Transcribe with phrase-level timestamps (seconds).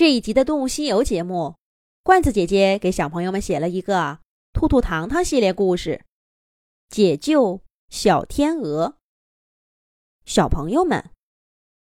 [0.00, 1.58] 这一集的《动物西游》节目，
[2.02, 3.94] 罐子姐姐给小朋友们写了一个
[4.54, 6.06] 《兔兔糖糖》系列故事，
[6.96, 8.88] 《解救小天鹅》。
[10.24, 11.10] 小朋友们，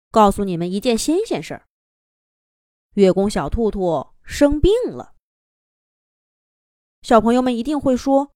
[0.09, 1.67] 告诉你们一件新鲜事儿：
[2.95, 5.13] 月宫小兔兔生病了。
[7.03, 8.31] 小朋友们一定会说，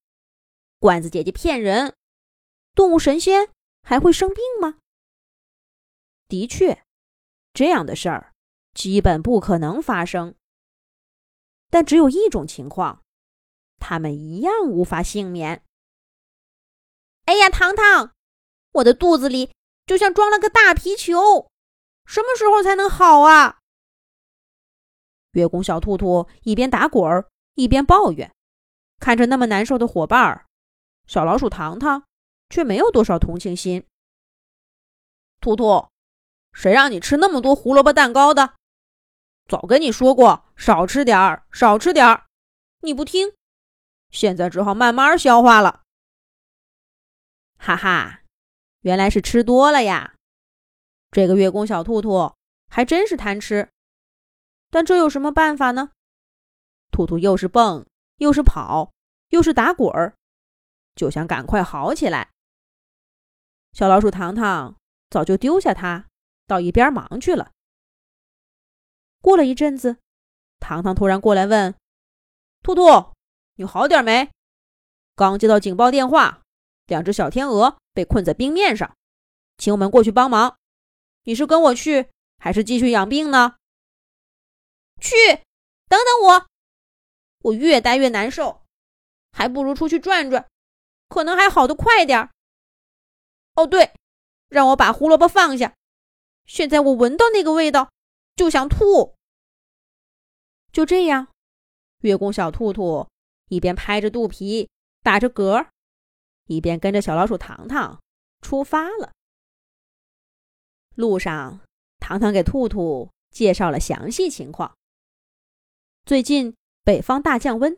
[0.78, 1.96] 罐子姐姐骗人，
[2.76, 3.50] 动物神仙
[3.82, 4.78] 还会生病吗？
[6.28, 6.84] 的确，
[7.52, 8.32] 这样的事儿
[8.76, 10.34] 基本不可能发生。
[11.70, 13.02] 但只有一种情况，
[13.78, 15.64] 他们一样无法幸免。
[17.24, 18.12] 哎呀，糖糖，
[18.72, 19.50] 我的肚子里
[19.86, 21.48] 就像装了个大皮球，
[22.04, 23.58] 什么时候才能好啊？
[25.32, 28.30] 月宫小兔兔一边打滚儿一边抱怨。
[29.00, 30.46] 看着那么难受的伙伴儿，
[31.06, 32.04] 小老鼠糖糖
[32.50, 33.86] 却没有多少同情心。
[35.40, 35.88] 兔兔，
[36.52, 38.54] 谁让你吃那么多胡萝卜蛋糕的？
[39.48, 42.26] 早跟你说过，少吃点儿，少吃点儿，
[42.80, 43.32] 你不听，
[44.10, 45.82] 现在只好慢慢消化了。
[47.58, 48.22] 哈哈，
[48.80, 50.14] 原来是吃多了呀！
[51.10, 52.34] 这个月宫小兔兔
[52.68, 53.68] 还真是贪吃，
[54.70, 55.90] 但这有什么办法呢？
[56.90, 57.86] 兔兔又是蹦。
[58.18, 58.92] 又是跑，
[59.28, 60.14] 又是打滚儿，
[60.94, 62.30] 就想赶快好起来。
[63.74, 64.74] 小老鼠糖糖
[65.10, 66.06] 早就丢下它，
[66.46, 67.52] 到一边忙去了。
[69.26, 69.96] 过了一阵子，
[70.60, 71.74] 糖糖突然过来问
[72.62, 73.12] ：“兔兔，
[73.56, 74.30] 你好点没？
[75.16, 76.42] 刚接到警报电话，
[76.86, 78.96] 两只小天鹅被困在冰面上，
[79.58, 80.56] 请我们过去帮忙。
[81.24, 82.08] 你是跟我去，
[82.38, 83.56] 还是继续养病呢？”
[85.02, 85.16] 去，
[85.88, 86.46] 等等我。
[87.40, 88.62] 我越待越难受，
[89.32, 90.46] 还不如出去转转，
[91.08, 92.30] 可能还好的快点儿。
[93.56, 93.92] 哦，对，
[94.48, 95.74] 让我把胡萝卜放下。
[96.44, 97.90] 现在我闻到那个味道
[98.36, 99.15] 就想吐。
[100.76, 101.28] 就这样，
[102.02, 103.08] 月宫小兔兔
[103.48, 104.68] 一边拍着肚皮
[105.02, 105.68] 打着嗝，
[106.48, 108.02] 一边跟着小老鼠糖糖
[108.42, 109.14] 出发了。
[110.94, 111.60] 路上，
[111.98, 114.76] 糖糖给兔兔介绍了详细情况。
[116.04, 116.54] 最近。
[116.84, 117.76] 北方大降温，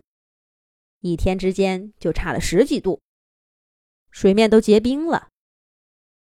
[1.00, 3.00] 一天之间就差了十几度，
[4.10, 5.28] 水面都结冰了。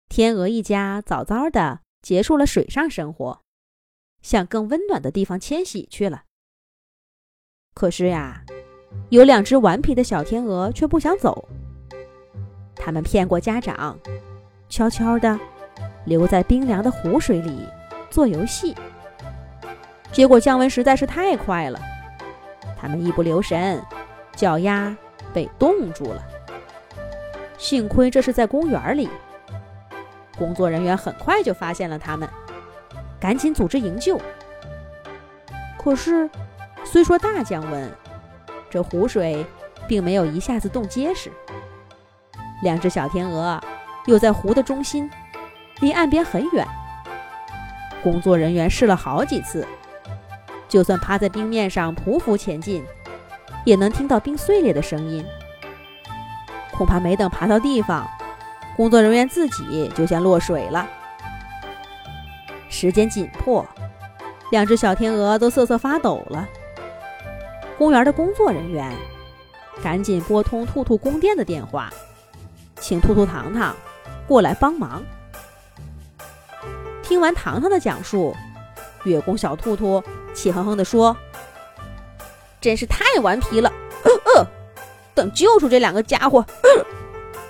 [0.07, 3.41] 天鹅一家早早的结束了水上生活，
[4.21, 6.23] 向更温暖的地方迁徙去了。
[7.77, 8.41] 可是呀，
[9.09, 11.47] 有两只顽皮的小天鹅却不想走。
[12.75, 13.95] 他们骗过家长，
[14.67, 15.39] 悄悄的
[16.03, 17.69] 留在冰凉的湖水里
[18.09, 18.75] 做游戏。
[20.11, 21.79] 结果降温实在是太快了。
[22.75, 23.79] 他们一不留神，
[24.35, 24.97] 脚丫
[25.31, 26.23] 被冻住了。
[27.59, 29.07] 幸亏这是在公园里，
[30.35, 32.27] 工作人员很快就发现了他们，
[33.19, 34.19] 赶紧组织营救。
[35.77, 36.27] 可是，
[36.89, 37.91] 虽说大降温，
[38.69, 39.45] 这湖水
[39.87, 41.29] 并没有一下子冻结实。
[42.63, 43.61] 两只小天鹅
[44.05, 45.09] 又在湖的中心，
[45.81, 46.65] 离岸边很远。
[48.01, 49.67] 工作人员试了好几次。
[50.69, 52.83] 就算趴在冰面上匍匐前进，
[53.65, 55.25] 也能听到冰碎裂的声音。
[56.71, 58.07] 恐怕没等爬到地方，
[58.75, 60.87] 工作人员自己就先落水了。
[62.69, 63.65] 时间紧迫，
[64.51, 66.47] 两只小天鹅都瑟瑟发抖了。
[67.77, 68.91] 公园的工作人员
[69.83, 71.91] 赶紧拨通兔兔宫殿的电话，
[72.79, 73.75] 请兔兔糖糖
[74.27, 75.03] 过来帮忙。
[77.03, 78.35] 听完糖糖的讲述，
[79.03, 80.03] 月宫小兔兔。
[80.33, 81.17] 气哼哼地说
[82.61, 83.73] ：“真是太顽皮了！
[85.15, 86.45] 等救出这两个家伙，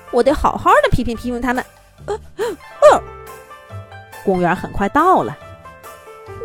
[0.09, 1.65] 我得好好的批评批评他们。”，
[4.23, 5.37] 公园很快到了，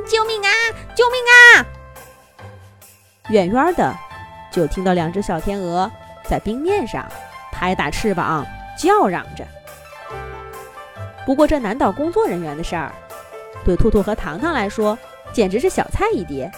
[0.04, 0.50] 救命啊！
[0.96, 1.64] 救命啊！
[3.30, 3.94] 远远的
[4.50, 5.90] 就听到两只小天鹅
[6.24, 7.06] 在冰面上
[7.52, 8.46] 拍打翅膀，
[8.76, 9.44] 叫嚷着。
[11.24, 12.92] 不过这难倒工作人员的事儿，
[13.64, 14.98] 对兔兔和糖糖来说。
[15.32, 16.52] 简直是小菜一碟。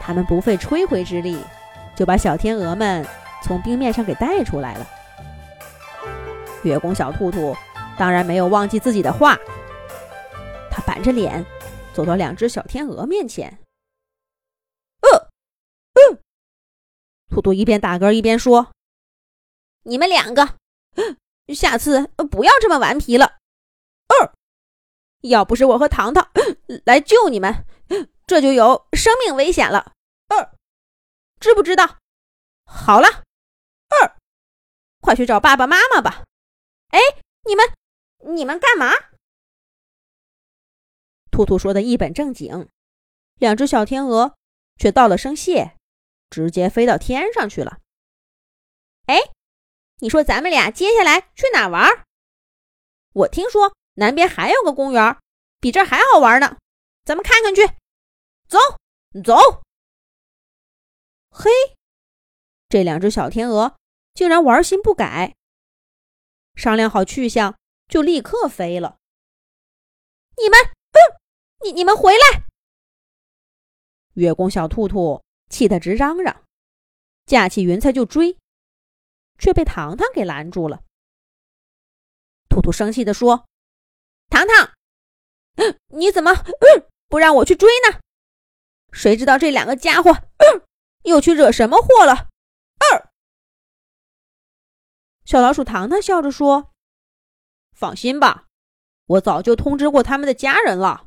[0.00, 1.38] 他们不费吹灰之力，
[1.94, 3.06] 就把小天鹅们
[3.44, 4.86] 从冰面上给带出来了。
[6.64, 7.56] 月宫小兔兔
[7.96, 9.38] 当然没有忘记自己的话，
[10.68, 11.46] 他板着脸
[11.92, 13.56] 走到两只小天鹅面前。
[17.34, 18.70] 兔兔一边打嗝一边说
[19.82, 20.56] ：“你们两个，
[21.52, 23.38] 下次不要这么顽皮了。”
[24.06, 24.32] 二。
[25.22, 26.30] 要不是我和糖糖
[26.84, 27.66] 来救你们，
[28.24, 29.94] 这就有生命危险了。
[30.28, 30.54] 二，
[31.40, 31.98] 知不知道？
[32.66, 33.08] 好了，
[33.88, 34.16] 二，
[35.00, 36.22] 快去找爸爸妈妈吧。
[36.90, 37.00] 哎，
[37.48, 37.66] 你们，
[38.32, 38.92] 你们干嘛？
[41.32, 42.68] 兔兔说的一本正经，
[43.40, 44.36] 两只小天鹅
[44.76, 45.76] 却道了声谢，
[46.34, 47.78] 直接飞到天上去了。
[49.06, 49.16] 哎，
[50.00, 52.04] 你说咱们俩接下来去哪玩？
[53.12, 55.16] 我听说南边还有个公园，
[55.60, 56.58] 比这还好玩呢，
[57.04, 57.64] 咱们看看去。
[58.48, 58.58] 走，
[59.22, 59.62] 走。
[61.30, 61.52] 嘿，
[62.68, 63.76] 这两只小天鹅
[64.12, 65.36] 竟然玩心不改，
[66.56, 68.98] 商量好去向，就立刻飞了。
[70.36, 70.98] 你们，嗯，
[71.62, 72.42] 你你们回来！
[74.14, 75.22] 月宫小兔兔
[75.54, 76.42] 气得直嚷嚷，
[77.26, 78.36] 架起云彩就追，
[79.38, 80.82] 却被糖糖给拦住了。
[82.48, 83.46] 兔兔生气地说
[84.28, 84.74] ：“糖糖，
[85.90, 86.32] 你怎么
[87.06, 88.00] 不让我去追呢？
[88.92, 90.10] 谁知道这两个家伙
[91.04, 92.30] 又去惹什么祸了？”
[92.90, 93.12] 二
[95.24, 96.72] 小老鼠糖糖笑着说
[97.70, 98.46] ：“放心吧，
[99.06, 101.06] 我早就通知过他们的家人了，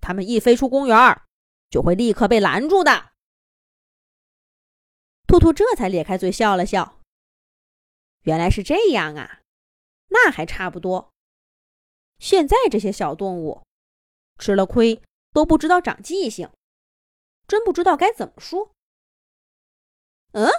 [0.00, 1.22] 他们一飞出公园。”
[1.70, 3.11] 就会立刻被拦住的。
[5.32, 7.00] 兔兔这才咧开嘴笑了笑。
[8.24, 9.40] 原来是这样啊，
[10.08, 11.10] 那还差不多。
[12.18, 13.62] 现在这些小动物
[14.38, 15.00] 吃了亏
[15.32, 16.52] 都不知道长记性，
[17.48, 18.74] 真不知道该怎么说。
[20.32, 20.50] 嗯，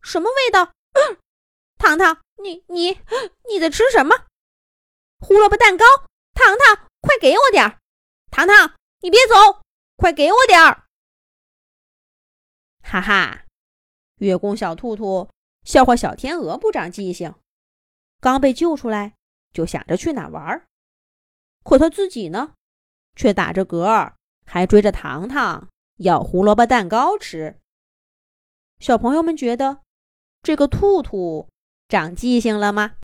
[0.00, 0.72] 什么味道？
[0.92, 1.18] 嗯
[1.76, 3.02] 糖糖，你你
[3.50, 4.24] 你在吃什么？
[5.20, 5.84] 胡萝卜蛋糕？
[6.32, 7.78] 糖糖，快给我点儿！
[8.30, 9.62] 糖糖，你别走！
[9.96, 10.86] 快给我点儿！
[12.82, 13.44] 哈哈，
[14.18, 15.28] 月宫小兔兔
[15.64, 17.34] 笑话小天鹅不长记性，
[18.20, 19.14] 刚被救出来
[19.52, 20.66] 就想着去哪玩儿，
[21.64, 22.54] 可他自己呢，
[23.16, 24.12] 却打着嗝，
[24.46, 27.58] 还追着糖糖要胡萝卜蛋糕吃。
[28.78, 29.80] 小朋友们觉得
[30.42, 31.48] 这个兔兔
[31.88, 32.96] 长记性了吗？